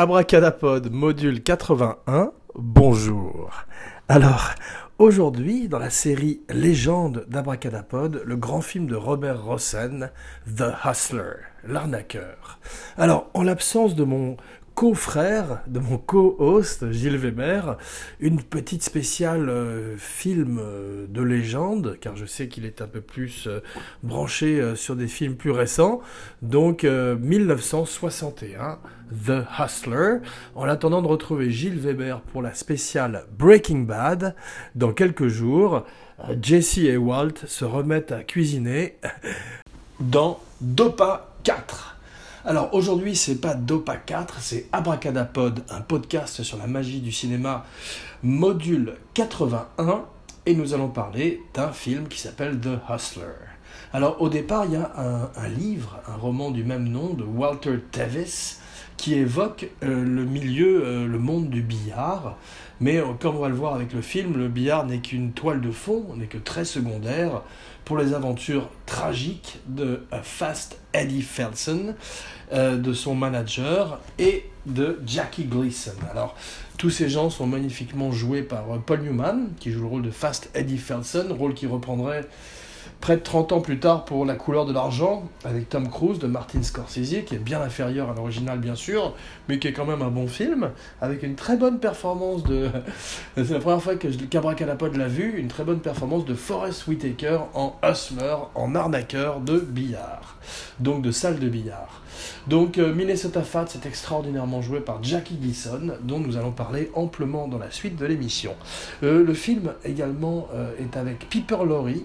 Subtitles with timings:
[0.00, 3.50] Abracadapod module 81, bonjour.
[4.08, 4.50] Alors,
[5.00, 10.12] aujourd'hui, dans la série Légende d'Abracadapod, le grand film de Robert Rossen,
[10.46, 12.60] The Hustler, l'arnaqueur.
[12.96, 14.36] Alors, en l'absence de mon
[14.78, 17.78] co-frère de mon co-host Gilles Weber,
[18.20, 23.00] une petite spéciale euh, film euh, de légende, car je sais qu'il est un peu
[23.00, 23.58] plus euh,
[24.04, 26.00] branché sur des films plus récents.
[26.42, 28.78] Donc 1961,
[29.12, 30.18] The Hustler.
[30.54, 34.34] En attendant de retrouver Gilles Weber pour la spéciale Breaking Bad,
[34.74, 35.84] dans quelques jours,
[36.40, 38.98] Jesse et Walt se remettent à cuisiner
[40.00, 41.96] dans Dopa 4.
[42.44, 47.66] Alors aujourd'hui, c'est pas Dopa 4, c'est Abracadapod, un podcast sur la magie du cinéma,
[48.22, 50.04] module 81,
[50.46, 53.34] et nous allons parler d'un film qui s'appelle The Hustler.
[53.92, 54.90] Alors au départ, il y a
[55.36, 58.58] un, livre, un roman du même nom de Walter Tevis,
[58.98, 62.36] qui évoque euh, le milieu, euh, le monde du billard.
[62.80, 65.62] Mais euh, comme on va le voir avec le film, le billard n'est qu'une toile
[65.62, 67.42] de fond, n'est que très secondaire
[67.86, 71.94] pour les aventures tragiques de Fast Eddie Felsen,
[72.52, 75.94] de son manager et de Jackie Gleason.
[76.10, 76.36] Alors,
[76.76, 80.50] tous ces gens sont magnifiquement joués par Paul Newman, qui joue le rôle de Fast
[80.54, 82.26] Eddie Felsen, rôle qui reprendrait
[83.00, 86.26] près de 30 ans plus tard pour La couleur de l'argent, avec Tom Cruise de
[86.26, 89.14] Martin Scorsese, qui est bien inférieur à l'original bien sûr,
[89.48, 90.70] mais qui est quand même un bon film,
[91.00, 92.68] avec une très bonne performance de...
[93.36, 97.38] C'est la première fois que Cabracalapod l'a vu, une très bonne performance de Forrest Whitaker
[97.54, 100.36] en hustler, en arnaqueur de billard,
[100.80, 102.02] donc de salle de billard.
[102.46, 107.48] Donc euh, Minnesota Fat, c'est extraordinairement joué par Jackie Gleason, dont nous allons parler amplement
[107.48, 108.54] dans la suite de l'émission.
[109.02, 112.04] Euh, le film également euh, est avec Piper Laurie,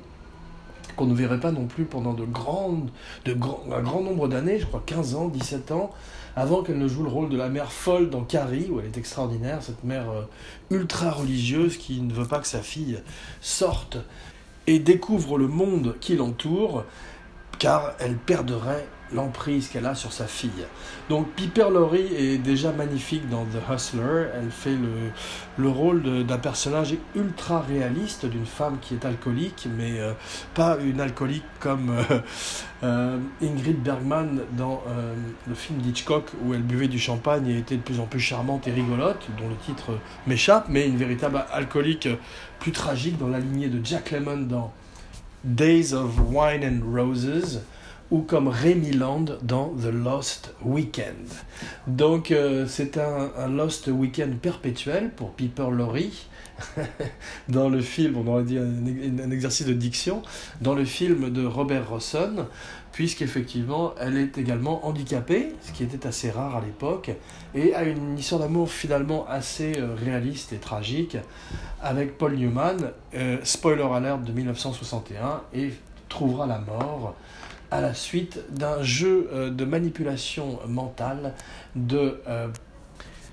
[0.96, 2.90] qu'on ne verrait pas non plus pendant de grandes,
[3.26, 5.92] de un grand nombre d'années, je crois 15 ans, 17 ans,
[6.36, 8.98] avant qu'elle ne joue le rôle de la mère folle dans Carrie, où elle est
[8.98, 10.24] extraordinaire, cette mère euh,
[10.72, 13.00] ultra religieuse qui ne veut pas que sa fille
[13.42, 13.98] sorte
[14.66, 16.86] et découvre le monde qui l'entoure,
[17.60, 20.66] car elle perdrait l'emprise qu'elle a sur sa fille.
[21.10, 24.28] Donc Piper Laurie est déjà magnifique dans The Hustler.
[24.36, 25.12] Elle fait le,
[25.58, 30.14] le rôle d'un personnage ultra réaliste, d'une femme qui est alcoolique, mais euh,
[30.54, 32.20] pas une alcoolique comme euh,
[32.84, 34.84] euh, Ingrid Bergman dans
[35.48, 38.68] le film d'Hitchcock où elle buvait du champagne et était de plus en plus charmante
[38.68, 39.98] et rigolote, dont le titre
[40.28, 42.10] m'échappe, mais une véritable alcoolique
[42.60, 44.74] plus tragique dans la lignée de Jack Lemmon dans
[45.44, 47.62] Days of Wine and Roses
[48.12, 51.28] ou comme Rémi Land dans The Lost Weekend.
[51.88, 56.28] Donc euh, c'est un, Lost Weekend perpétuel pour Piper Laurie.
[57.50, 60.22] dans le film, on aurait dit un, exercice de diction,
[60.62, 62.46] dans le film de Robert Rossen,
[62.92, 67.12] puisqu'effectivement elle est également handicapée, ce qui était assez rare à l'époque,
[67.56, 71.18] et a une histoire d'amour finalement assez euh, réaliste et tragique
[71.82, 75.74] avec Paul Newman, euh, spoiler alert de 1961, et
[76.08, 77.16] trouvera la mort
[77.74, 81.34] à la suite d'un jeu euh, de manipulation mentale
[81.76, 82.48] de euh,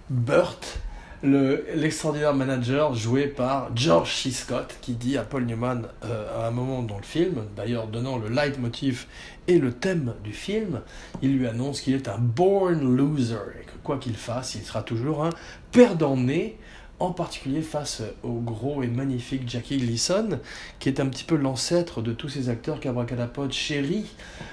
[0.09, 0.78] Burt,
[1.23, 4.31] l'extraordinaire manager joué par George C.
[4.31, 8.17] Scott, qui dit à Paul Newman euh, à un moment dans le film, d'ailleurs donnant
[8.17, 9.05] le leitmotiv
[9.47, 10.81] et le thème du film,
[11.21, 14.83] il lui annonce qu'il est un born loser et que quoi qu'il fasse, il sera
[14.83, 15.31] toujours un
[15.71, 16.56] perdant né
[17.00, 20.38] en particulier face au gros et magnifique Jackie Gleason,
[20.78, 24.06] qui est un petit peu l'ancêtre de tous ces acteurs qu'Abracadapod chérit,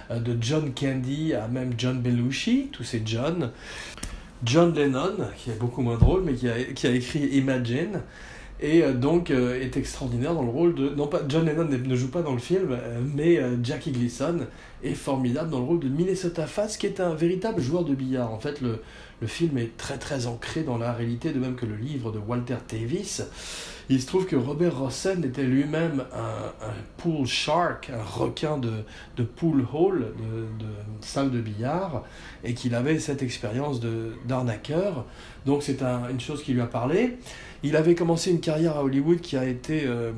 [0.09, 3.51] euh, de John Candy à même John Belushi, tous ces John.
[4.43, 6.47] John Lennon, qui est beaucoup moins drôle, mais qui
[6.87, 8.01] a écrit Imagine,
[8.59, 10.89] et euh, donc euh, est extraordinaire dans le rôle de...
[10.89, 12.77] Non pas John Lennon ne joue pas dans le film,
[13.15, 14.39] mais Jackie Gleason
[14.83, 18.31] est formidable dans le rôle de Minnesota Fats, qui est un véritable joueur de billard.
[18.31, 18.81] En fait, le,
[19.21, 22.19] le film est très très ancré dans la réalité, de même que le livre de
[22.19, 23.23] Walter Davis.
[23.89, 28.83] Il se trouve que Robert Rossen était lui-même un, pool shark, un requin de,
[29.15, 32.03] de pool hall, de, de, salle de billard,
[32.43, 33.79] et qu'il avait cette expérience
[34.25, 35.05] d'arnaqueur.
[35.45, 37.17] Donc c'est une chose qui lui a parlé.
[37.63, 40.11] Il avait commencé une carrière à Hollywood qui a été euh,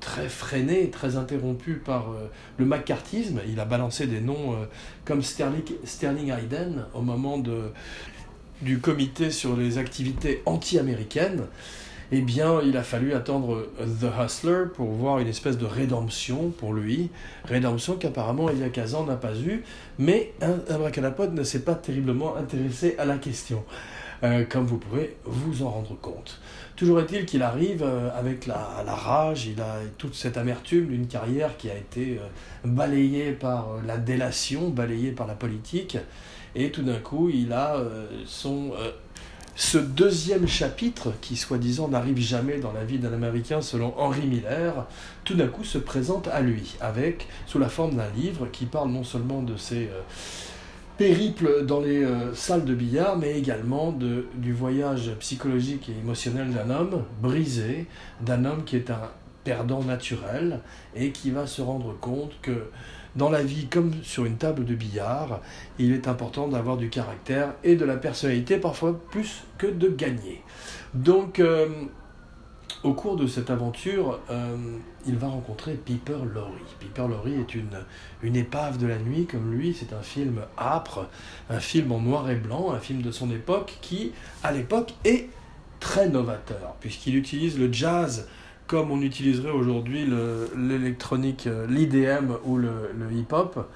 [0.00, 2.28] très freiné, très interrompu par euh,
[2.58, 3.40] le macartisme.
[3.46, 4.64] Il a balancé des noms euh,
[5.04, 7.42] comme Sterling, Hayden au moment
[8.62, 11.42] du comité sur les activités anti-américaines.
[12.14, 16.74] Eh bien, il a fallu attendre The Hustler pour voir une espèce de rédemption pour
[16.74, 17.08] lui.
[17.44, 19.64] Rédemption qu'apparemment Elia Kazan n'a pas eue,
[19.98, 20.34] mais
[20.68, 23.64] Abracadapod ne s'est pas terriblement intéressé à la question.
[24.24, 26.38] Euh, comme vous pouvez vous en rendre compte.
[26.76, 31.56] Toujours est-il qu'il arrive euh, avec la, rage, il a toute cette amertume d'une carrière
[31.56, 32.28] qui a été euh,
[32.64, 35.98] balayée par la délation, balayée par la politique,
[36.54, 37.76] et tout d'un coup il a
[38.26, 38.72] son
[39.54, 44.86] ce deuxième chapitre, qui soi-disant n'arrive jamais dans la vie d'un Américain selon Henry Miller,
[45.24, 48.90] tout d'un coup se présente à lui, avec, sous la forme d'un livre qui parle
[48.90, 49.90] non seulement de ses
[51.02, 56.70] périples dans les euh, salles de billard, mais également du voyage psychologique et émotionnel d'un
[56.70, 57.86] homme brisé,
[58.20, 59.10] d'un homme qui est un
[59.42, 60.60] perdant naturel
[60.94, 62.68] et qui va se rendre compte que
[63.16, 65.40] dans la vie comme sur une table de billard,
[65.80, 70.40] il est important d'avoir du caractère et de la personnalité, parfois plus que de gagner.
[70.94, 71.66] Donc, euh,
[72.84, 74.56] au cours de cette aventure, euh,
[75.06, 76.52] il va rencontrer Piper Laurie.
[76.80, 81.06] Piper Laurie est une, épave de la nuit, comme lui, c'est un film âpre,
[81.48, 84.12] un film en noir et blanc, un film de son époque qui,
[84.42, 85.28] à l'époque, est
[85.78, 88.28] très novateur, puisqu'il utilise le jazz
[88.66, 90.08] comme on utiliserait aujourd'hui
[90.56, 93.68] l'électronique, euh, l'IDM ou le, hip-hop.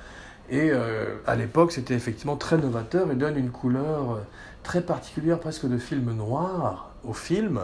[0.48, 4.20] Et euh, à l'époque, c'était effectivement très novateur et donne une couleur
[4.62, 7.60] très particulière, presque de film noir au film,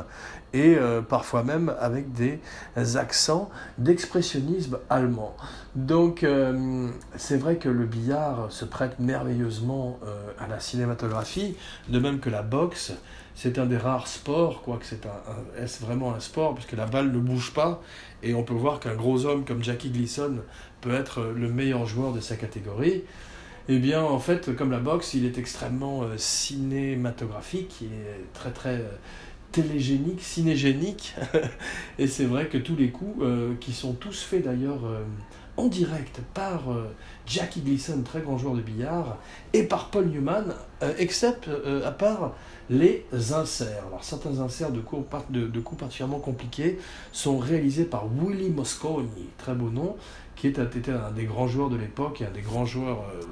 [0.54, 0.76] et
[1.08, 2.40] parfois même avec des
[2.76, 5.34] accents d'expressionnisme allemand.
[5.74, 6.26] Donc
[7.16, 9.98] c'est vrai que le billard se prête merveilleusement
[10.38, 11.56] à la cinématographie,
[11.88, 12.92] de même que la boxe
[13.34, 16.86] c'est un des rares sports, quoi que c'est un, est vraiment un sport, puisque la
[16.86, 17.82] balle ne bouge pas,
[18.22, 20.36] et on peut voir qu'un gros homme comme Jackie Gleason
[20.80, 23.04] peut être le meilleur joueur de sa catégorie.
[23.68, 28.50] Eh bien, en fait, comme la boxe, il est extrêmement euh, cinématographique, il est très
[28.50, 28.88] très euh,
[29.52, 31.14] télégénique, cinégénique,
[31.98, 34.80] et c'est vrai que tous les coups, euh, qui sont tous faits d'ailleurs
[35.58, 36.62] en direct par
[37.26, 39.18] Jackie Gleason, très grand joueur de billard,
[39.52, 40.54] et par Paul Newman,
[40.98, 41.50] except
[41.84, 42.32] à part
[42.70, 43.84] les inserts.
[43.86, 46.78] Alors certains inserts de coups, de, coups particulièrement compliqués
[47.12, 49.96] sont réalisés par Willy Mosconi, très beau nom,
[50.36, 53.22] qui était un des grands joueurs de l'époque et un des grands joueurs euh,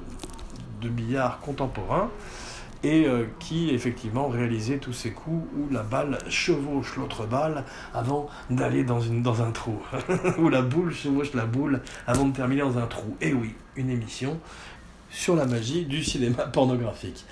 [0.82, 2.10] de billard contemporain
[2.82, 8.28] et euh, qui effectivement réalisait tous ces coups où la balle chevauche l'autre balle avant
[8.48, 9.78] d'aller dans, dans un trou,
[10.38, 13.16] où la boule chevauche la boule avant de terminer dans un trou.
[13.20, 14.38] Et oui, une émission
[15.10, 17.24] sur la magie du cinéma pornographique.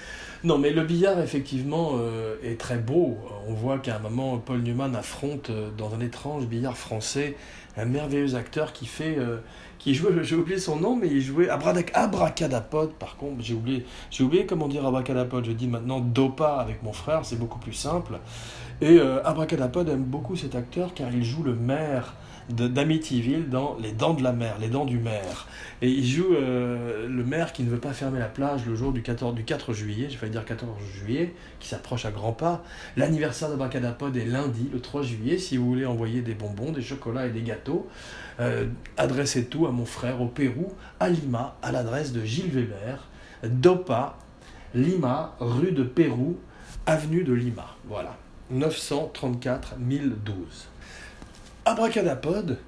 [0.45, 3.19] Non, mais le billard, effectivement, euh, est très beau.
[3.49, 7.37] On voit qu'à un moment, Paul Newman affronte euh, dans un étrange billard français
[7.77, 9.19] un merveilleux acteur qui fait.
[9.79, 13.85] Euh, qui jouait, j'ai oublié son nom, mais il jouait Abracadapod, par contre, j'ai oublié,
[14.11, 17.73] j'ai oublié comment dire Abracadapod, je dis maintenant Dopa avec mon frère, c'est beaucoup plus
[17.73, 18.19] simple.
[18.81, 22.15] Et Abracadapod aime beaucoup cet acteur car il joue le maire
[22.51, 25.47] d'Amityville dans Les Dents de la Mer, Les Dents du Maire.
[25.83, 28.93] Et il joue euh, le maire qui ne veut pas fermer la plage le jour
[28.93, 32.65] du, 14, du 4 juillet, je vais dire 14 juillet, qui s'approche à grands pas.
[32.97, 36.83] L'anniversaire de Bracadapod est lundi, le 3 juillet, si vous voulez envoyer des bonbons, des
[36.83, 37.87] chocolats et des gâteaux.
[38.41, 43.09] Euh, adressez tout à mon frère au Pérou, à Lima, à l'adresse de Gilles Weber,
[43.43, 44.17] Dopa,
[44.75, 46.39] Lima, rue de Pérou,
[46.87, 47.75] avenue de Lima.
[47.87, 48.17] Voilà.
[48.51, 50.69] 934 1012.
[51.65, 52.59] Abracadapod,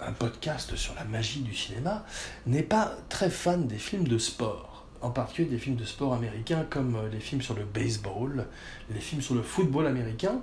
[0.00, 2.04] un podcast sur la magie du cinéma,
[2.46, 6.66] n'est pas très fan des films de sport, en particulier des films de sport américains
[6.68, 8.46] comme euh, les films sur le baseball,
[8.92, 10.42] les films sur le football américain,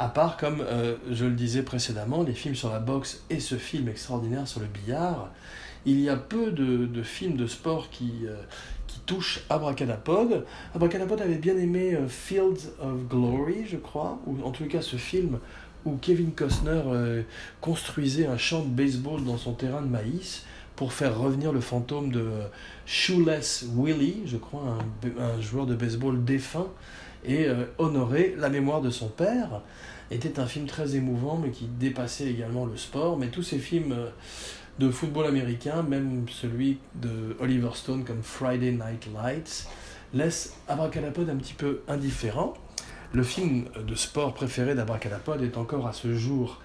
[0.00, 3.56] à part, comme euh, je le disais précédemment, les films sur la boxe et ce
[3.56, 5.30] film extraordinaire sur le billard.
[5.84, 8.34] Il y a peu de, films de sport qui, euh,
[8.86, 10.46] qui touchent Abracadapod.
[10.74, 15.38] Abracadapod avait bien aimé Fields of Glory, je crois, ou en tout cas ce film
[15.84, 17.22] où Kevin Costner euh,
[17.60, 20.44] construisait un champ de baseball dans son terrain de maïs
[20.76, 22.26] pour faire revenir le fantôme de
[22.86, 24.78] Shoeless Willie, je crois,
[25.18, 26.68] un, joueur de baseball défunt,
[27.24, 29.62] et euh, honorer la mémoire de son père.
[30.10, 33.16] Était un film très émouvant, mais qui dépassait également le sport.
[33.16, 34.10] Mais tous ces films euh,
[34.78, 39.68] de football américain, même celui de Oliver Stone comme Friday Night Lights,
[40.12, 42.54] laissent Abracadapod un petit peu indifférent.
[43.12, 46.60] Le film de sport préféré d'Abracadapod est encore à ce jour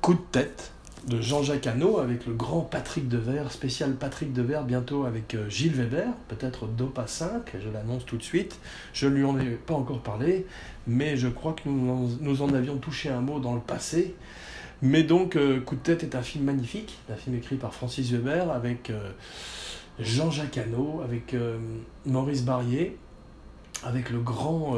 [0.00, 0.73] Coup de tête
[1.08, 5.74] de Jean-Jacques Hano avec le grand Patrick Devers, spécial Patrick Devers, bientôt avec euh, Gilles
[5.74, 8.58] Weber, peut-être Dopa 5, je l'annonce tout de suite.
[8.92, 10.46] Je ne lui en ai pas encore parlé,
[10.86, 14.14] mais je crois que nous, en avions touché un mot dans le passé.
[14.82, 18.10] Mais donc, euh, Coup de tête est un film magnifique, un film écrit par Francis
[18.10, 19.10] Weber avec euh,
[19.98, 21.36] Jean-Jacques Hano, avec
[22.06, 22.96] Maurice Barrier,
[23.84, 24.76] avec le grand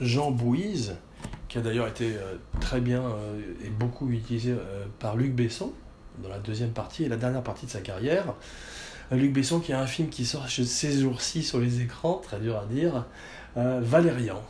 [0.00, 0.96] Jean Bouise,
[1.50, 5.72] qui a d'ailleurs été euh, très bien euh, et beaucoup utilisé euh, par Luc Besson
[6.22, 8.34] dans la deuxième partie et la dernière partie de sa carrière.
[9.10, 12.56] Luc Besson qui a un film qui sort ces jours-ci sur les écrans, très dur
[12.56, 13.06] à dire,
[13.56, 14.40] Valérian,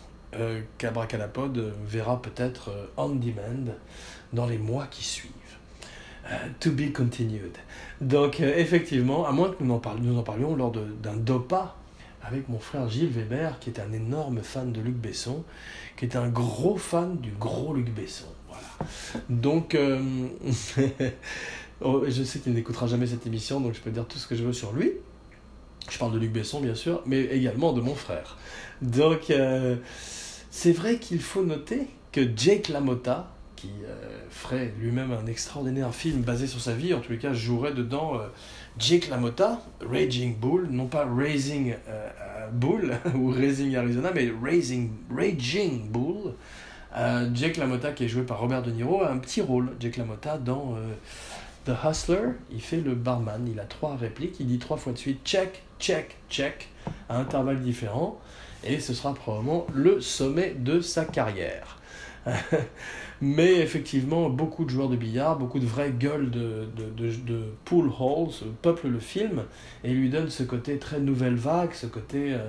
[0.77, 3.73] qu'Abracadapod verra peut-être on demand
[4.35, 5.31] dans les mois qui suivent.
[6.59, 7.57] to be continued.
[8.03, 11.77] Donc effectivement, à moins que nous en, parlions, nous en parlions lors d'un DOPA
[12.23, 15.45] avec mon frère Gilles Weber, qui est un énorme fan de Luc Besson,
[15.97, 18.27] qui est un gros fan du gros Luc Besson.
[18.49, 18.91] Voilà.
[19.29, 20.29] Donc, euh,
[21.81, 24.35] oh, je sais qu'il n'écoutera jamais cette émission, donc je peux dire tout ce que
[24.35, 24.93] je veux sur lui.
[25.89, 28.37] Je parle de Luc Besson, bien sûr, mais également de mon frère.
[28.83, 29.77] Donc, euh,
[30.51, 36.23] c'est vrai qu'il faut noter que Jake LaMotta, qui euh, ferait lui-même un extraordinaire film
[36.23, 38.21] basé sur sa vie, en tous les cas jouerait dedans
[38.79, 41.75] Jake LaMotta, Raging Bull, non pas Raising
[42.53, 46.35] Bull ou Raising Arizona, mais Raising, Raging Bull.
[47.35, 50.39] Jake LaMotta, qui est joué par Robert De Niro, a un petit rôle, Jake LaMotta,
[50.39, 50.77] dans
[51.67, 52.31] The Hustler.
[52.51, 55.63] Il fait le barman, il a trois répliques, il dit trois fois de suite check,
[55.79, 56.69] check, check,
[57.09, 58.19] à intervalles différents
[58.65, 61.79] et ce sera probablement le sommet de sa carrière.
[63.23, 68.49] Mais effectivement, beaucoup de joueurs de billard, beaucoup de vraies gueules de, de, pool halls
[68.63, 69.43] peuplent le film
[69.85, 72.49] et lui donnent ce côté très nouvelle vague, ce côté, euh,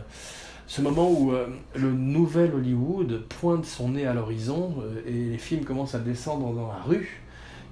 [0.68, 5.38] ce moment où euh, le nouvel Hollywood pointe son nez à l'horizon euh, et les
[5.38, 7.22] films commencent à descendre dans la rue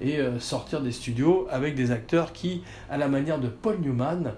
[0.01, 4.31] et sortir des studios avec des acteurs qui, à la manière de Paul Newman,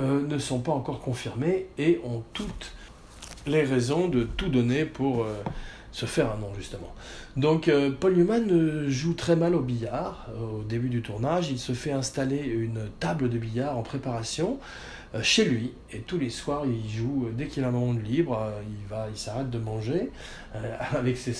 [0.00, 2.72] ne sont pas encore confirmés et ont toutes
[3.46, 5.24] les raisons de tout donner pour
[5.96, 6.94] se faire un nom, justement.
[7.38, 11.50] Donc, euh, Paul Newman euh, joue très mal au billard au début du tournage.
[11.50, 14.58] Il se fait installer une table de billard en préparation
[15.22, 15.72] chez lui.
[15.92, 19.06] Et tous les soirs, il joue, dès qu'il a un moment de libre, il va,
[19.10, 20.10] il s'arrête de manger
[20.94, 21.32] avec ses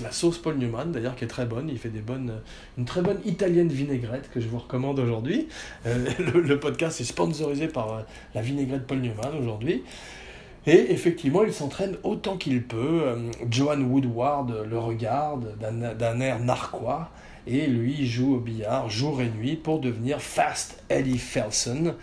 [0.00, 1.68] la sauce Paul Newman, d'ailleurs, qui est très bonne.
[1.68, 2.34] Il fait des bonnes,
[2.78, 5.48] une très bonne italienne vinaigrette que je vous recommande aujourd'hui.
[5.84, 8.04] Le, podcast est sponsorisé par
[8.36, 9.82] la vinaigrette Paul Newman aujourd'hui.
[10.66, 13.02] Et effectivement, il s'entraîne autant qu'il peut.
[13.04, 17.10] Euh, Joan Woodward le regarde d'un air narquois
[17.46, 21.94] et lui joue au billard jour et nuit pour devenir Fast Eddie Felsen,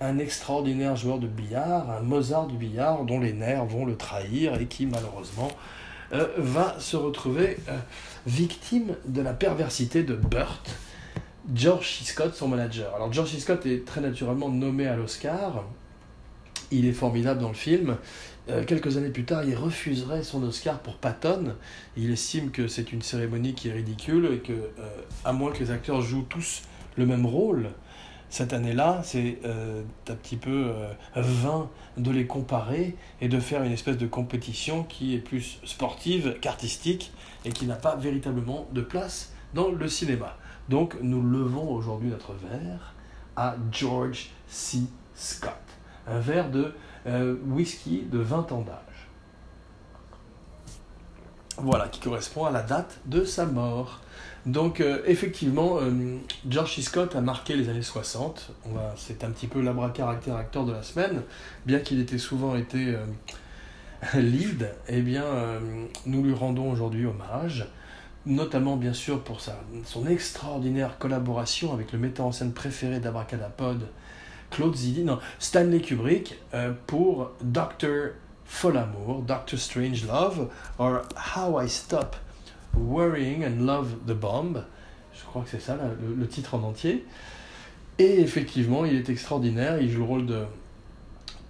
[0.00, 4.60] un extraordinaire joueur de billard, un Mozart du billard dont les nerfs vont le trahir
[4.60, 5.50] et qui malheureusement
[6.12, 7.78] euh, va se retrouver euh,
[8.26, 10.76] victime de la perversité de Burt,
[11.52, 12.00] George.
[12.04, 12.94] Scott, son manager.
[12.94, 13.36] Alors George.
[13.36, 15.64] Scott est très naturellement nommé à l'Oscar
[16.70, 17.96] il est formidable dans le film.
[18.50, 21.54] Euh, quelques années plus tard, il refuserait son Oscar pour Patton.
[21.96, 25.58] Il estime que c'est une cérémonie qui est ridicule et que, euh, à moins que
[25.58, 26.62] les acteurs jouent tous
[26.96, 27.70] le même rôle,
[28.28, 30.72] cette année-là, c'est euh, un petit peu
[31.14, 36.36] vain de les comparer et de faire une espèce de compétition qui est plus sportive
[36.40, 37.12] qu'artistique
[37.44, 40.36] et qui n'a pas véritablement de place dans le cinéma.
[40.68, 42.94] Donc nous levons aujourd'hui notre verre
[43.36, 44.80] à George C.
[45.14, 45.63] Scott
[46.06, 46.72] un verre de
[47.06, 48.78] euh, whisky de 20 ans d'âge.
[51.58, 54.00] Voilà, qui correspond à la date de sa mort.
[54.46, 56.18] Donc euh, effectivement, euh,
[56.48, 56.80] George.
[56.80, 58.50] Scott a marqué les années 60.
[58.96, 61.22] C'est un petit peu l'abracaractère acteur de la semaine,
[61.64, 62.96] bien qu'il ait souvent été
[64.14, 64.70] lead.
[64.88, 65.24] Eh bien,
[66.06, 67.66] nous lui rendons aujourd'hui hommage,
[68.26, 73.86] notamment bien sûr pour son extraordinaire collaboration avec le metteur en scène préféré d'Abracadapod,
[74.54, 78.10] Claude Zidi, non, Stanley Kubrick euh, pour Doctor
[78.44, 81.02] Folamour, Doctor Strange Love, or
[81.36, 82.14] How I Stop
[82.76, 84.64] Worrying and Love the Bomb.
[85.12, 87.04] Je crois que c'est ça le, titre en entier.
[87.98, 89.80] Et effectivement, il est extraordinaire.
[89.80, 90.44] Il joue le rôle de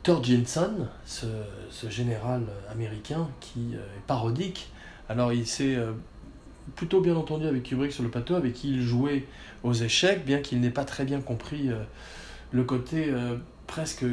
[0.03, 1.27] Turgidson, ce,
[1.69, 4.73] ce général américain qui euh, est parodique.
[5.11, 5.93] Alors, il s'est euh,
[6.75, 9.27] plutôt bien entendu avec Kubrick sur le plateau, avec qui il jouait
[9.63, 11.69] aux échecs, bien qu'il n'ait pas très bien compris
[12.55, 14.05] le côté euh, presque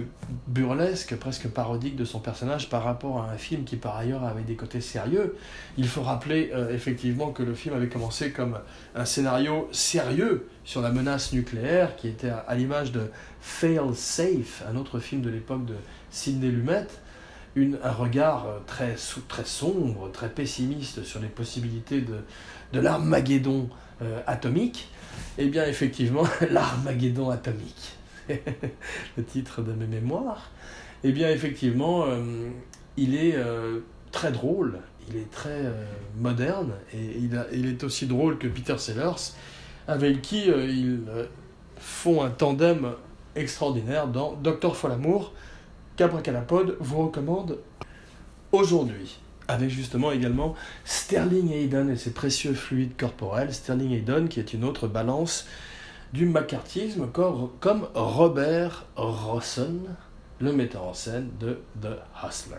[0.47, 4.41] burlesque, presque parodique de son personnage par rapport à un film qui par ailleurs avait
[4.41, 5.35] des côtés sérieux.
[5.77, 8.57] Il faut rappeler euh, effectivement que le film avait commencé comme
[8.95, 14.75] un scénario sérieux sur la menace nucléaire qui était à, l'image de Fail Safe, un
[14.75, 15.75] autre film de l'époque de
[16.09, 16.87] Sidney Lumet.
[17.55, 18.95] Un regard euh, très,
[19.45, 22.15] sombre, très pessimiste sur les possibilités de,
[22.73, 23.69] de l'Armageddon
[24.25, 24.89] atomique.
[25.37, 28.00] Eh bien, effectivement, l'Armageddon atomique.
[29.17, 30.51] le titre de mes mémoires,
[31.03, 32.49] eh bien effectivement, euh,
[32.97, 33.79] il est euh,
[34.11, 35.85] très drôle, il est très euh,
[36.17, 37.17] moderne, et
[37.51, 39.33] il, est aussi drôle que Peter Sellers,
[39.87, 41.01] avec qui ils
[41.77, 42.93] font un tandem
[43.35, 45.33] extraordinaire dans Docteur Folamour,
[45.95, 47.57] qu'Abracadapod vous recommande
[48.51, 49.19] aujourd'hui.
[49.47, 53.53] Avec justement également Sterling Hayden et ses précieux fluides corporels.
[53.53, 55.45] Sterling Hayden qui est une autre balance
[56.13, 57.07] du macartisme
[57.59, 59.95] comme Robert Rossen,
[60.39, 62.57] le metteur en scène de The Hustler.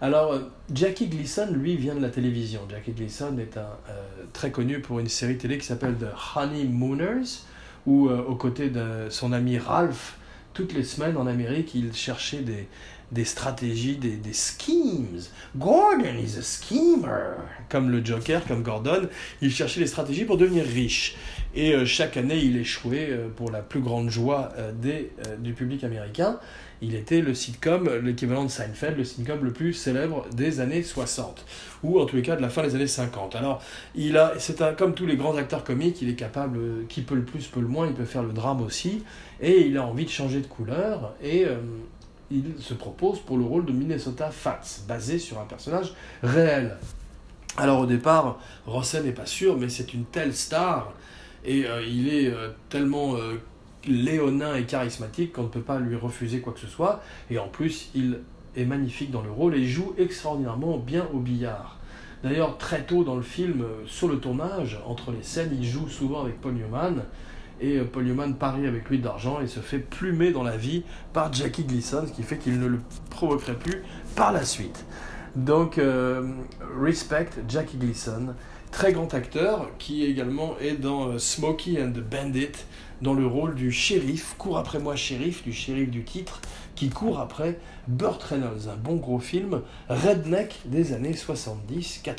[0.00, 0.40] Alors, euh,
[0.72, 2.60] Jackie Gleason, lui, vient de la télévision.
[2.70, 7.40] Jackie Gleason est un, euh, très connu pour une série télé qui s'appelle The Honeymooners,
[7.84, 10.16] où, euh, aux côtés de son ami Ralph,
[10.54, 12.44] toutes les semaines en Amérique, il cherchait
[13.10, 15.20] des, stratégies, des, des schemes.
[15.56, 17.34] Gordon is a schemer.
[17.68, 19.08] Comme le Joker, comme Gordon,
[19.40, 21.16] il cherchait des stratégies pour devenir riche.
[21.58, 25.10] Et euh, chaque année, il échouait euh, pour la plus grande joie euh, des,
[25.40, 26.38] du public américain.
[26.80, 31.44] Il était le sitcom, l'équivalent de Seinfeld, le sitcom le plus célèbre des années 60,
[31.82, 33.34] ou en tous les cas de la fin des années 50.
[33.34, 33.60] Alors,
[33.96, 37.16] il a, c'est un, comme tous les grands acteurs comiques, il est capable, qui peut
[37.16, 39.02] le plus, peut le moins, il peut faire le drame aussi,
[39.40, 41.46] et il a envie de changer de couleur, et
[42.30, 46.76] il se propose pour le rôle de Minnesota Fats, basé sur un personnage réel.
[47.56, 50.92] Alors au départ, Rossen n'est pas sûr, mais c'est une telle star,
[51.44, 53.34] et euh, il est euh, tellement euh,
[53.86, 57.48] léonin et charismatique qu'on ne peut pas lui refuser quoi que ce soit, et en
[57.48, 58.20] plus il
[58.56, 61.78] est magnifique dans le rôle et joue extraordinairement bien au billard.
[62.24, 66.22] D'ailleurs, très tôt dans le film, sur le tournage, entre les scènes, il joue souvent
[66.22, 67.04] avec Paul Newman,
[67.60, 71.32] et Paul Newman parie avec lui d'argent et se fait plumer dans la vie par
[71.32, 72.80] Jackie Gleason, ce qui fait qu'il ne le
[73.10, 73.82] provoquerait plus
[74.16, 74.84] par la suite.
[75.36, 75.80] Donc,
[76.80, 78.34] respect Jackie Gleason,
[78.70, 82.52] très grand acteur qui également est dans euh, Smokey and the Bandit,
[83.02, 86.40] dans le rôle du shérif, court après moi shérif, du shérif du titre,
[86.74, 92.12] qui court après Burt Reynolds, un bon gros film redneck des années 70-80.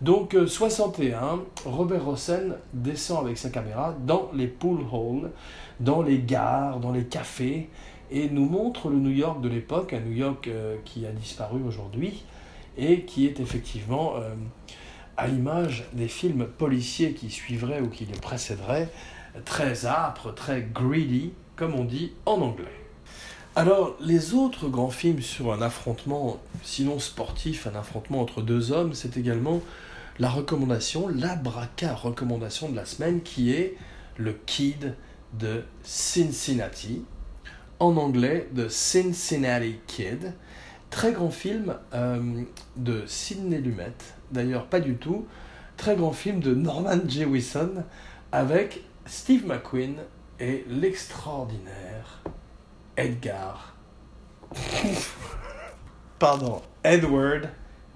[0.00, 5.30] Donc 61, euh, Robert Rossen descend avec sa caméra dans les pool halls,
[5.80, 7.68] dans les gares, dans les cafés,
[8.10, 11.60] et nous montre le New York de l'époque, un New York euh, qui a disparu
[11.66, 12.24] aujourd'hui,
[12.76, 14.14] et qui est effectivement
[15.16, 18.88] à l'image des films policiers qui suivraient ou qui les précéderaient,
[19.44, 22.82] très âpre, très greedy, comme on dit en anglais.
[23.54, 28.94] Alors, les autres grands films sur un affrontement, sinon sportif, un affrontement entre deux hommes,
[28.94, 29.60] c'est également
[30.18, 33.76] la recommandation, l'abraca recommandation de la semaine qui est
[34.16, 34.94] le Kid
[35.38, 37.04] de Cincinnati,
[37.78, 40.32] en anglais The Cincinnati Kid.
[40.88, 42.42] Très grand film euh,
[42.76, 43.92] de Sidney Lumet,
[44.32, 45.26] d'ailleurs pas du tout.
[45.76, 47.84] Très grand film de Norman Jewison
[48.30, 49.96] avec Steve McQueen
[50.40, 52.22] et l'extraordinaire
[52.96, 53.76] Edgar.
[56.18, 57.48] Pardon, Edward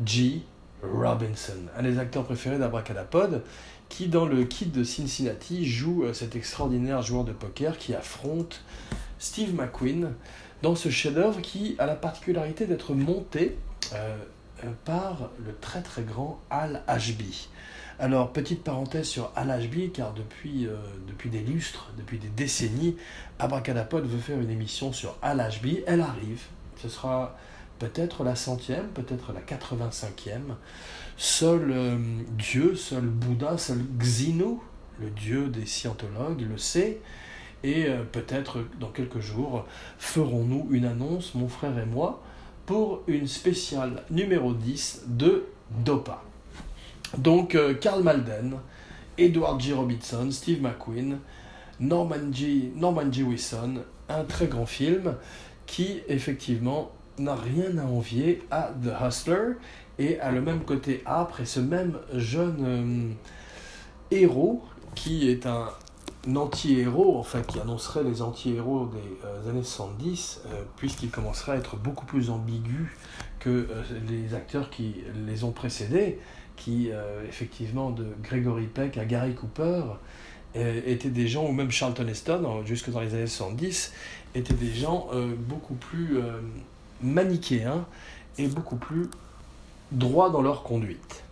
[0.05, 0.42] G.
[0.83, 3.42] Robinson, un des acteurs préférés d'Abracadapod,
[3.88, 8.62] qui dans le kit de Cincinnati joue euh, cet extraordinaire joueur de poker qui affronte
[9.18, 10.12] Steve McQueen
[10.62, 13.57] dans ce chef-d'œuvre qui a la particularité d'être monté
[13.94, 14.16] euh,
[14.84, 17.48] par le très très grand Al Ashby.
[17.98, 20.68] Alors, petite parenthèse sur Al Ashby, car depuis,
[21.08, 22.96] depuis des lustres, depuis des décennies,
[23.38, 25.82] Abracadapod veut faire une émission sur Al Ashby.
[25.86, 26.42] Elle arrive.
[26.76, 27.36] Ce sera
[27.78, 30.40] peut-être la centième, peut-être la 85e.
[31.16, 31.98] Seul euh,
[32.30, 34.58] Dieu, seul Bouddha, seul Xinu,
[35.00, 37.00] le Dieu des scientologues, le sait.
[37.62, 39.66] Et euh, peut-être dans quelques jours
[39.98, 42.22] ferons-nous une annonce, mon frère et moi,
[42.66, 45.46] pour une spéciale numéro 10 de
[45.85, 46.22] DOPA.
[47.16, 48.57] Donc euh, Karl Malden,
[49.16, 49.72] Edward G.
[49.72, 51.18] Robinson, Steve McQueen,
[51.81, 52.72] Norman G.
[52.74, 53.11] Norman.
[53.11, 55.14] Wilson, un très grand film
[55.66, 59.55] qui effectivement n'a rien à envier à The Hustler
[59.98, 63.12] et a le même côté âpre et ce même jeune euh,
[64.11, 64.62] héros
[64.94, 65.68] qui est un,
[66.34, 71.10] anti-héros, enfin qui annoncerait les anti-héros des euh, années 70, euh, puisqu'il
[71.48, 72.96] à être beaucoup plus ambigu
[73.38, 73.68] que
[74.08, 76.18] les acteurs qui les ont précédés,
[76.56, 76.90] qui
[77.28, 79.82] effectivement de Gregory Peck à Gary Cooper
[80.54, 83.92] étaient des gens, ou même Charlton Heston, jusque dans les années 70,
[84.34, 86.18] étaient des gens beaucoup plus
[87.02, 87.86] manichéens
[88.38, 89.10] et beaucoup plus
[89.92, 91.22] droits dans leur conduite.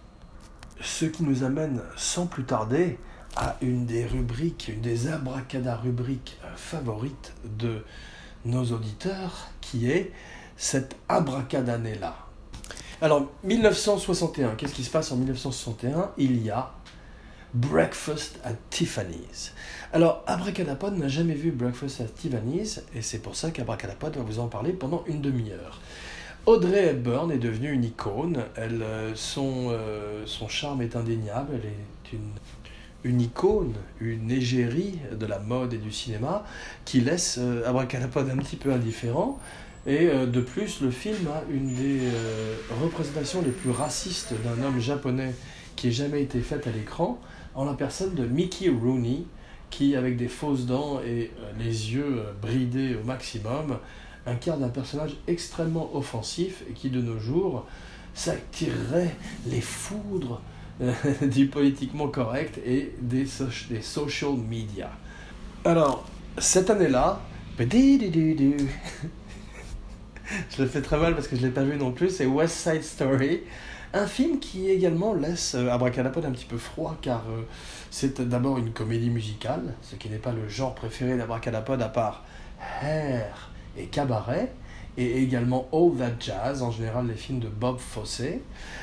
[0.81, 2.99] Ce qui nous amène sans plus tarder
[3.37, 7.85] à une des rubriques, une des abracada rubriques euh, favorites de
[8.45, 10.13] nos auditeurs, qui est
[10.57, 12.17] cette abracadannée-là.
[13.01, 16.73] Alors, 1961, qu'est-ce qui se passe en 1961 Il y a
[17.55, 19.53] Breakfast at Tiffany's.
[19.93, 24.39] Alors, Abracadapod n'a jamais vu Breakfast at Tiffany's, et c'est pour ça qu'Abracadapod va vous
[24.41, 25.81] en parler pendant une demi-heure.
[26.47, 31.71] Audrey Hepburn est devenue une icône, elle, euh, son, euh, son charme est indéniable, elle
[31.71, 32.33] est une,
[33.05, 36.45] une icône, une égérie de la mode et du cinéma
[36.85, 39.39] qui laisse euh, Abracadapod un petit peu indifférent.
[39.87, 42.01] Et de plus, le film a une des
[42.81, 45.35] représentations les plus racistes d'un homme japonais
[45.77, 47.21] qui ait jamais été faite à l'écran
[47.55, 49.25] en la personne de Mickey Rooney,
[49.71, 53.79] qui, avec des fausses dents et euh, les yeux euh, bridés au maximum,
[54.27, 57.67] incarne un personnage extrêmement offensif et qui, de nos jours,
[58.15, 60.54] s'attirerait les foudres euh,
[61.23, 63.27] du politiquement correct et des,
[63.71, 64.91] des social media.
[65.65, 66.05] Alors,
[66.39, 67.21] cette année-là,
[67.59, 67.65] je
[70.59, 72.57] le fais très mal parce que je ne l'ai pas vu non plus, c'est West
[72.57, 73.43] Side Story.
[73.93, 77.43] Un film qui également laisse euh, Abracadapod un petit peu froid car euh,
[77.93, 82.25] c'est d'abord une comédie musicale, ce qui n'est pas le genre préféré d'Abracadapod à part
[82.83, 84.53] Hair et Cabaret,
[84.97, 88.23] et également All That Jazz, en général les films de Bob Fosse.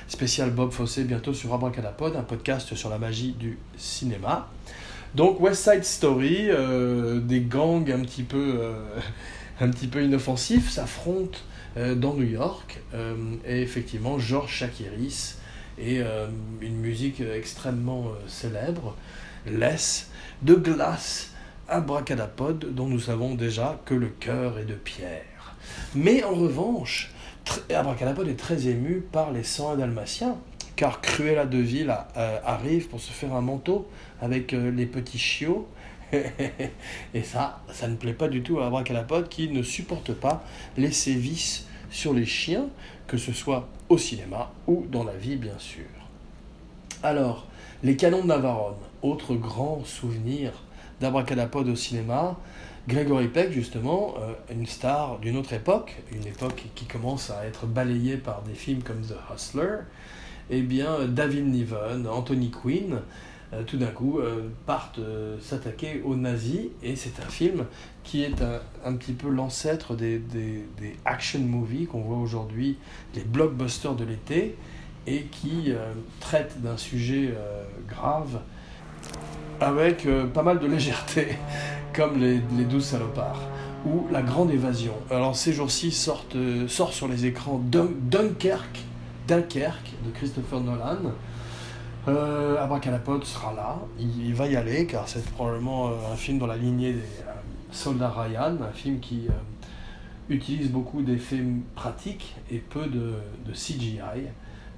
[0.07, 4.49] Spécial Bob Fosse bientôt sur Abracadapod, un podcast sur la magie du cinéma.
[5.15, 8.59] Donc West Side Story, euh, des gangs un petit peu,
[9.59, 11.39] un petit peu inoffensifs s'affrontent
[11.77, 12.81] euh, dans New York.
[12.93, 15.37] Euh, et effectivement, George Chakiris
[15.77, 16.27] et euh,
[16.59, 18.95] une musique extrêmement célèbre
[19.45, 20.09] laisse
[20.41, 21.31] de glace
[21.69, 25.30] Abracadapod dont nous savons déjà que le cœur est de pierre.
[25.95, 27.11] Mais en revanche,
[27.73, 30.37] Abracadapod est très ému par les 101 dalmatiens,
[30.75, 31.95] car Cruella de Ville
[32.45, 33.87] arrive pour se faire un manteau
[34.21, 35.67] avec les petits chiots
[37.13, 40.43] et ça, ça ne plaît pas du tout à Abracadapod qui ne supporte pas
[40.77, 42.67] les sévices sur les chiens,
[43.07, 45.85] que ce soit au cinéma ou dans la vie bien sûr.
[47.03, 47.47] Alors,
[47.83, 50.51] les canons de Navarone, autre grand souvenir
[50.99, 52.37] d'Abracadapod au cinéma,
[52.87, 57.65] Gregory Peck, justement, euh, une star d'une autre époque, une époque qui commence à être
[57.65, 59.79] balayée par des films comme The Hustler,
[60.49, 62.99] eh bien, David Niven, Anthony Quinn,
[63.53, 66.67] euh, tout d'un coup, euh, partent euh, s'attaquer aux nazis.
[66.81, 67.65] Et c'est un film
[68.03, 68.41] qui est
[68.85, 72.77] un, petit peu l'ancêtre des, des, des, action movies qu'on voit aujourd'hui,
[73.13, 74.55] les blockbusters de l'été,
[75.07, 75.73] et qui
[76.19, 77.33] traite d'un sujet
[77.87, 78.39] grave
[79.61, 81.37] avec pas mal de légèreté,
[81.93, 83.41] comme les, les douze salopards
[83.85, 84.93] ou La Grande Évasion.
[85.09, 86.25] Alors ces jours-ci sort
[86.91, 88.81] sur les écrans Dunkerque,
[89.27, 91.11] Dunkerque de Christopher Nolan,
[92.07, 96.47] euh, Abracadapod sera là, il, va y aller car c'est probablement euh, un film dans
[96.47, 97.31] la lignée des euh,
[97.71, 101.43] Soldats Ryan, un film qui euh, utilise beaucoup d'effets
[101.75, 103.13] pratiques et peu de,
[103.53, 104.01] CGI.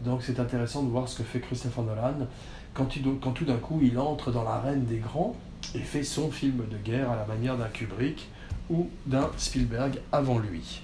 [0.04, 2.28] Donc c'est intéressant de voir ce que fait Christopher Nolan
[2.74, 5.36] quand, tout d'un coup il entre dans l'arène des grands
[5.76, 8.30] et fait son film de guerre à la manière d'un Kubrick
[8.70, 10.82] ou d'un Spielberg avant lui.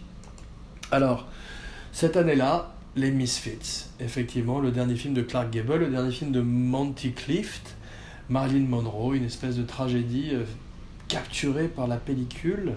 [0.91, 1.27] Alors,
[1.91, 6.41] cette année-là, les Misfits, effectivement, le dernier film de Clark Gable, le dernier film de
[6.41, 7.75] Monty Clift,
[8.29, 10.43] Marilyn Monroe, une espèce de tragédie euh,
[11.07, 12.73] capturée par la pellicule,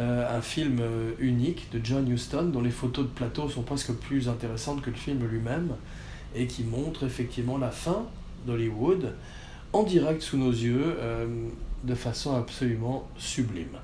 [0.00, 3.92] euh, un film euh, unique de John Huston dont les photos de plateau sont presque
[3.92, 5.72] plus intéressantes que le film lui-même
[6.34, 8.06] et qui montre effectivement la fin
[8.46, 9.14] d'Hollywood
[9.72, 10.96] en direct sous nos yeux
[11.84, 13.78] de façon absolument sublime.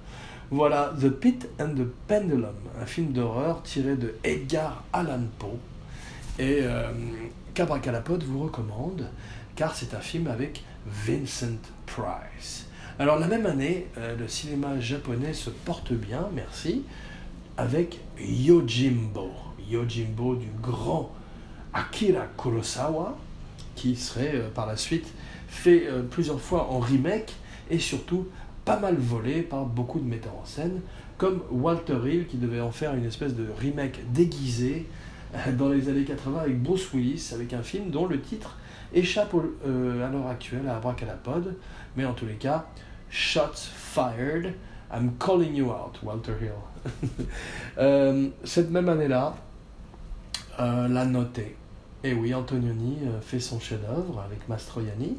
[0.50, 5.58] Voilà The Pit and the Pendulum, un film d'horreur tiré de Edgar Allan Poe
[6.38, 6.90] et euh,
[7.52, 9.08] Cabracalapod vous recommande
[9.56, 12.66] car c'est un film avec Vincent Price.
[12.98, 16.82] Alors la même année, euh, le cinéma japonais se porte bien, merci,
[17.58, 19.30] avec Yojimbo.
[19.68, 21.12] Yojimbo du grand
[21.74, 23.18] Akira Kurosawa,
[23.78, 25.06] qui serait euh, par la suite
[25.46, 27.36] fait euh, plusieurs fois en remake
[27.70, 28.26] et surtout
[28.64, 30.80] pas mal volé par beaucoup de metteurs en scène,
[31.16, 34.86] comme Walter Hill qui devait en faire une espèce de remake déguisé
[35.34, 38.58] euh, dans les années 80 avec Bruce Willis, avec un film dont le titre
[38.92, 41.56] échappe à l'heure actuelle à Abracadapod,
[41.96, 42.66] mais en tous les cas,
[43.10, 44.54] Shots Fired,
[44.92, 46.52] I'm Calling You Out, Walter Hill.
[48.44, 49.36] Cette même année-là,
[50.58, 51.54] la notée.
[52.04, 55.16] Et oui, Antonioni fait son chef-d'œuvre avec Mastroianni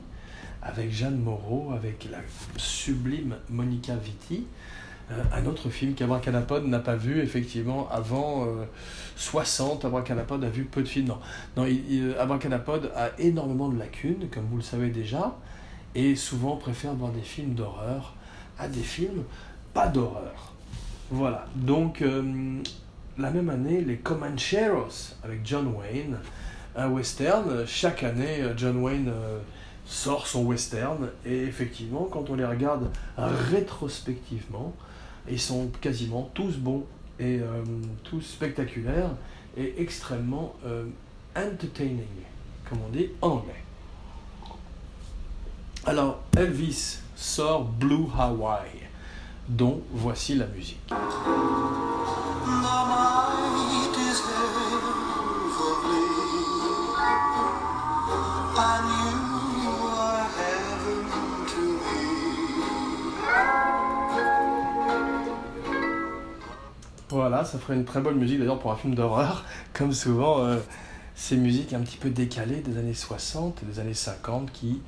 [0.62, 2.20] avec Jeanne Moreau, avec la
[2.58, 4.46] sublime Monica Vitti.
[5.12, 8.46] Euh, un autre film qu'Abracadapod n'a pas vu, effectivement, avant
[9.16, 9.84] 60.
[9.84, 11.08] Euh, Abracadapod a vu peu de films.
[11.08, 11.20] Non,
[11.58, 15.36] non il, Abracadapod a énormément de lacunes, comme vous le savez déjà,
[15.96, 18.16] et souvent préfère voir des films d'horreur
[18.58, 19.24] à des films
[19.74, 20.54] pas d'horreur.
[21.10, 22.62] Voilà, donc euh,
[23.18, 26.18] la même année, les Comancheros avec John Wayne,
[26.80, 27.66] un western.
[27.68, 29.12] Chaque année, John Wayne
[29.86, 31.10] sort son western.
[31.26, 34.74] Et effectivement quand on les regarde rétrospectivement
[35.30, 36.86] ils sont quasiment tous bons
[37.20, 37.64] et euh,
[38.04, 39.12] tous spectaculaires
[39.58, 40.86] et extrêmement euh,
[41.36, 42.06] entertaining
[42.68, 43.64] comme on dit en anglais.
[45.86, 48.88] Alors Elvis sort Blue Hawaii
[49.48, 50.80] dont voici la musique
[67.30, 70.58] Voilà, ça ferait une très bonne musique d'ailleurs pour un film d'horreur, comme souvent euh,
[71.14, 74.82] ces musiques un petit peu décalées des années 60 et des années 50 qui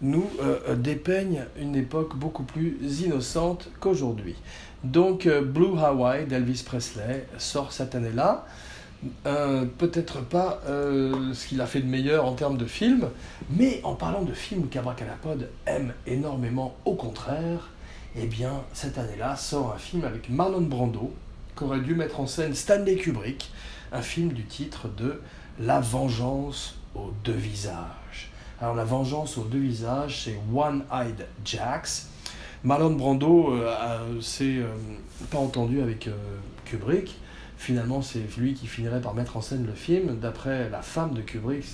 [0.00, 4.36] nous euh, dépeignent une époque beaucoup plus innocente qu'aujourd'hui.
[4.84, 8.46] Donc Blue Hawaii d'Elvis Presley sort cette année-là.
[9.24, 13.08] Peut-être pas ce qu'il a fait de meilleur en termes de film,
[13.50, 17.68] mais en parlant de films qu'Abracadapod aime énormément, au contraire,
[18.16, 21.12] eh bien, cette année-là sort un film avec Marlon Brando,
[21.54, 23.50] qu'aurait dû mettre en scène Stanley Kubrick,
[23.92, 25.20] un film du titre de
[25.58, 28.30] La vengeance aux deux visages.
[28.60, 32.06] Alors, La vengeance aux deux visages, c'est One-Eyed Jacks.
[32.64, 34.68] Marlon Brando euh, s'est euh,
[35.30, 36.12] pas entendu avec euh,
[36.64, 37.18] Kubrick.
[37.58, 40.18] Finalement, c'est lui qui finirait par mettre en scène le film.
[40.18, 41.64] D'après la femme de Kubrick,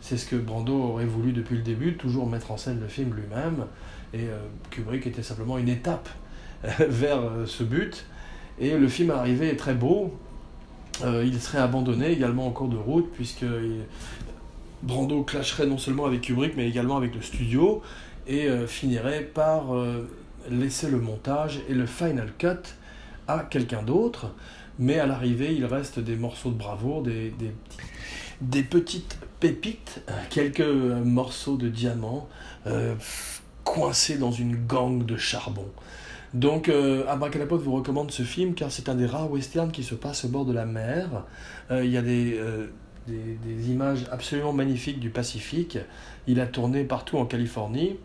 [0.00, 3.14] c'est ce que Brando aurait voulu depuis le début, toujours mettre en scène le film
[3.14, 3.66] lui-même.
[4.12, 4.38] Et euh,
[4.70, 6.08] Kubrick était simplement une étape
[6.78, 8.04] vers ce but.
[8.60, 10.14] Et le film arrivé est très beau.
[11.02, 13.46] Euh, il serait abandonné également en cours de route, puisque
[14.82, 17.82] Brando clasherait non seulement avec Kubrick, mais également avec le studio,
[18.26, 19.74] et finirait par
[20.48, 22.46] laisser le montage et le final cut
[23.26, 24.32] à quelqu'un d'autre.
[24.78, 27.34] Mais à l'arrivée, il reste des morceaux de bravoure, des,
[28.40, 32.28] des, petites pépites, quelques morceaux de diamants
[33.64, 35.66] coincé dans une gangue de charbon.
[36.32, 37.04] Donc, euh,
[37.50, 40.44] vous recommande ce film car c'est un des rares westerns qui se passe au bord
[40.44, 41.24] de la mer.
[41.70, 42.68] Euh, il y a euh,
[43.08, 45.78] des, des, images absolument magnifiques du Pacifique.
[46.26, 47.96] Il a tourné partout en Californie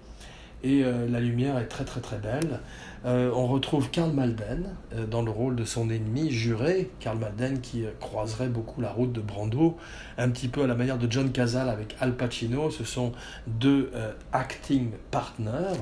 [0.65, 2.59] et euh, la lumière est très très très belle.
[3.05, 4.75] On retrouve Karl Malden
[5.11, 9.21] dans le rôle de son ennemi juré, Karl Malden qui croiserait beaucoup la route de
[9.21, 9.77] Brando,
[10.17, 12.71] un petit peu à la manière de John Cazale avec Al Pacino.
[12.71, 13.11] Ce sont
[13.45, 13.91] deux
[14.33, 15.79] acting partners.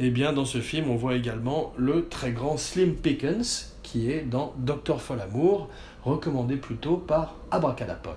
[0.00, 4.10] Et eh bien dans ce film, on voit également le très grand Slim Pickens qui
[4.10, 5.68] est dans Docteur Folamour,
[6.02, 8.16] recommandé plutôt par Abracadapod.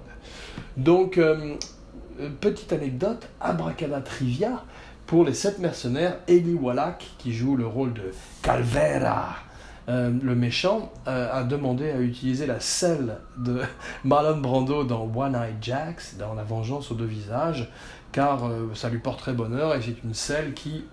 [0.77, 1.19] Donc,
[2.39, 4.63] petite anecdote, Abracadatrivia,
[5.07, 8.11] pour les sept mercenaires, Eli Wallach, qui joue le rôle de
[8.43, 9.37] Calvera,
[9.87, 13.61] euh, le méchant, euh, a demandé à utiliser la selle de
[14.03, 17.71] Marlon Brando dans One Eye Jacks, dans La vengeance aux deux visages,
[18.11, 20.83] car euh, ça lui porterait bonheur et c'est une selle qui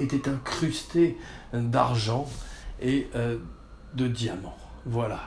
[0.00, 1.16] était incrustée
[1.52, 2.28] d'argent
[2.80, 3.08] et
[3.94, 4.56] de diamants.
[4.86, 5.18] Voilà.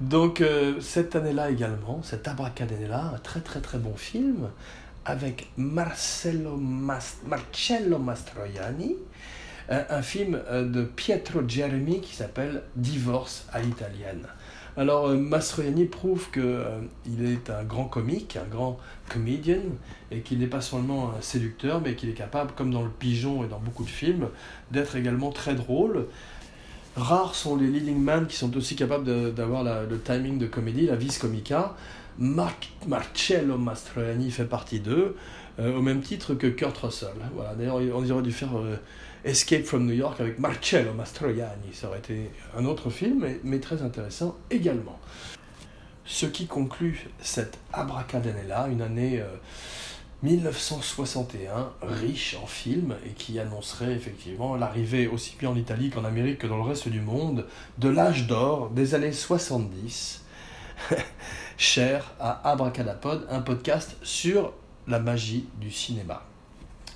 [0.00, 0.42] Donc
[0.80, 4.48] cette année-là également, cet abracadabra, un très très très bon film
[5.08, 8.94] avec Marcello, Marcello Mastroianni,
[9.70, 14.26] un, film euh, de Pietro Geremi qui s'appelle Divorce à l'italienne.
[14.76, 16.80] Alors euh, Mastroianni prouve qu'il euh,
[17.22, 19.60] est un grand comique, un grand comédien,
[20.10, 23.44] et qu'il n'est pas seulement un séducteur, mais qu'il est capable, comme dans Le Pigeon
[23.44, 24.28] et dans beaucoup de films,
[24.70, 26.06] d'être également très drôle.
[26.98, 30.96] Rares sont les leading men qui sont aussi capables d'avoir le timing de comédie, la
[30.96, 31.74] vis comica.
[32.18, 35.16] Marcello Mastroianni fait partie d'eux,
[35.60, 37.10] euh, au même titre que Kurt Russell.
[37.34, 37.54] Voilà.
[37.54, 38.76] D'ailleurs, on aurait dû faire euh,
[39.24, 41.72] Escape from New York avec Marcello Mastroianni.
[41.72, 44.98] Ça aurait été un autre film, mais, très intéressant également.
[46.04, 49.22] Ce qui conclut cette abracadabra, une année
[50.22, 56.04] 1961 euh, riche en films et qui annoncerait effectivement l'arrivée aussi bien en Italie qu'en
[56.04, 57.46] Amérique que dans le reste du monde
[57.78, 60.24] de l'âge d'or des années 70
[61.56, 64.52] cher à Abracadapod, un podcast sur
[64.86, 66.22] la magie du cinéma.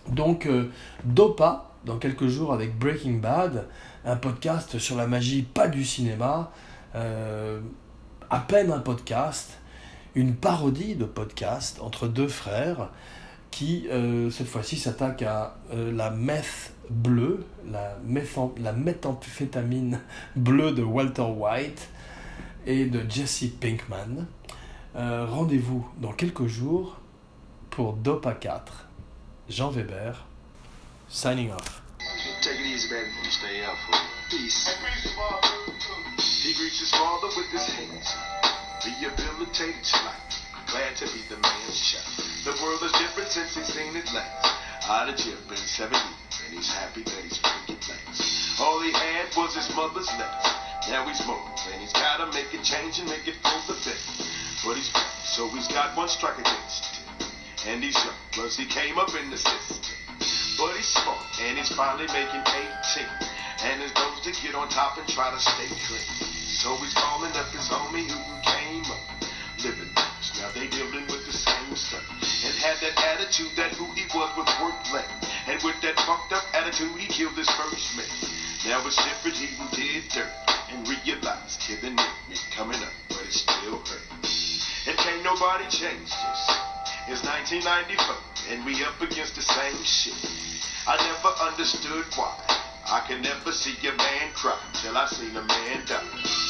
[0.08, 0.70] Donc, euh,
[1.04, 3.66] Dopa, dans quelques jours avec Breaking Bad,
[4.04, 6.50] un podcast sur la magie, pas du cinéma,
[6.94, 7.60] euh,
[8.30, 9.58] à peine un podcast,
[10.14, 12.90] une parodie de podcast entre deux frères
[13.52, 17.96] qui, euh, cette fois-ci, s'attaquent à la meth bleue, la,
[18.58, 20.00] la méthamphétamine
[20.34, 21.88] bleue de Walter White
[22.66, 24.26] et de Jesse Pinkman.
[24.94, 26.98] Euh, rendez-vous dans quelques jours
[27.70, 28.88] pour Dopa 4.
[29.48, 30.26] Jean Weber,
[31.08, 31.82] signing off.
[40.72, 42.16] Glad to be the man's child.
[42.48, 44.88] The world is different since he's seen it last.
[44.88, 48.56] Out of jail, been seven years, and he's happy that he's making plans.
[48.56, 50.48] All he had was his mother's legs.
[50.88, 54.24] Now he's smoking, and he's gotta make a change and make it for the best.
[54.64, 57.28] But he's black, so he's got one strike against him.
[57.68, 60.24] And he's young, plus he came up in the system.
[60.56, 63.04] But he's smart, and he's finally making 18.
[63.68, 66.08] And his goals to get on top and try to stay clean.
[66.48, 69.20] So he's calling up his homie who came up,
[69.60, 69.92] living
[70.38, 72.06] Now they dealing with the same stuff.
[72.46, 75.18] And had that attitude that who he was was worth letting.
[75.50, 78.06] And with that fucked up attitude, he killed his first man.
[78.70, 80.30] Now it's different, he did dirt.
[80.70, 81.98] And realized killing
[82.30, 84.06] it coming up, but it still hurt.
[84.86, 86.42] And can't nobody change this.
[87.10, 90.14] It's 1994, and we up against the same shit.
[90.86, 92.30] I never understood why.
[92.86, 96.41] I can never see a man cry till I seen a man die.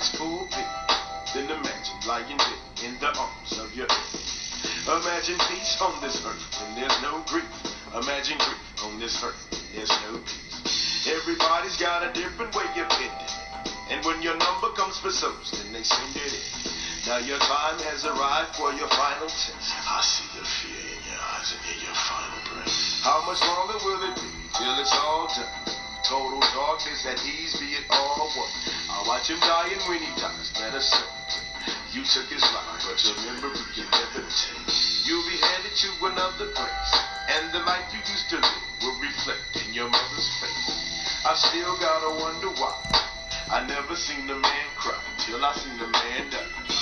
[0.00, 0.72] Its full peak.
[1.36, 4.24] Then imagine lying dead in the arms of your enemy.
[4.88, 7.44] Imagine peace on this earth when there's no grief.
[7.92, 11.04] Imagine grief on this earth when there's no peace.
[11.04, 13.12] Everybody's got a different way of ending.
[13.12, 13.32] It.
[13.92, 16.48] And when your number comes for souls, then they send it in.
[17.04, 19.52] Now your time has arrived for your final test.
[19.84, 22.72] I see the fear in your eyes and hear your final breath.
[23.04, 25.76] How much longer will it be till it's all done?
[26.08, 28.79] Total darkness at ease, be it all one.
[29.00, 31.72] I watch him die, and when he dies, let us celebrate.
[31.96, 34.68] You took his life, but your memory can never take.
[35.08, 36.92] You'll be headed to another place,
[37.32, 41.24] and the life you used to live will reflect in your mother's face.
[41.24, 42.76] I still gotta wonder why.
[43.48, 46.79] I never seen a man cry till I seen a man die.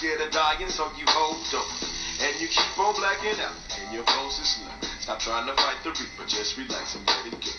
[0.00, 1.68] Scared of dying, so you hold on.
[2.24, 3.52] And you keep on blacking out,
[3.84, 4.72] and your pulse is slow.
[5.04, 7.52] Stop trying to fight the reaper, just relax and let it go.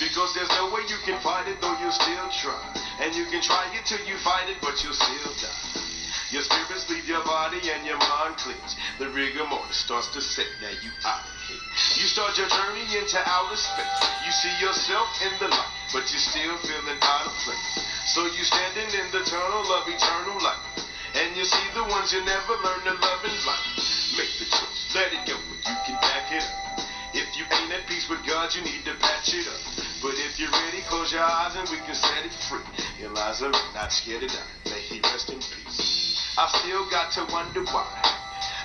[0.00, 2.64] Because there's no way you can fight it, though you'll still try.
[2.96, 5.92] And you can try it till you fight it, but you'll still die.
[6.32, 8.72] Your spirits leave your body and your mind clears.
[8.96, 11.60] The rigor mortis starts to set, now you out of here.
[12.00, 14.00] You start your journey into outer space.
[14.24, 17.84] You see yourself in the light, but you're still feeling out of place.
[18.16, 20.81] So you're standing in the tunnel of eternal life.
[21.14, 23.68] And you see the ones you never learned to love in life.
[24.16, 26.80] Make the choice, let it go, but you can back it up.
[27.12, 29.60] If you ain't at peace with God, you need to patch it up.
[30.00, 32.64] But if you're ready, close your eyes and we can set it free.
[33.04, 34.52] Eliza, not scared to die.
[34.66, 36.16] May he rest in peace.
[36.38, 37.86] I still got to wonder why.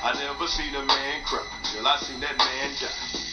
[0.01, 3.26] I never seen a man cry till I seen that man die.